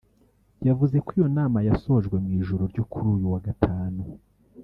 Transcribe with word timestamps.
yavuze 0.67 0.95
ko 1.05 1.09
iyo 1.17 1.27
nama 1.37 1.57
yasojwe 1.69 2.15
mu 2.23 2.29
ijoro 2.39 2.63
ryo 2.71 2.83
kuri 2.91 3.05
uyu 3.15 3.27
wa 3.33 3.39
Gatanu 3.47 4.01